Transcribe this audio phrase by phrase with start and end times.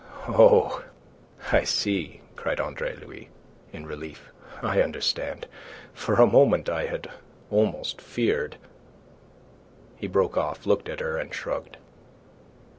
[0.27, 0.81] "Oh,
[1.51, 3.29] I see," cried Andre Louis,
[3.71, 4.31] in relief.
[4.63, 5.45] "I understand.
[5.93, 7.07] For a moment I had
[7.51, 8.55] almost feared..."
[9.97, 11.77] He broke off, looked at her, and shrugged.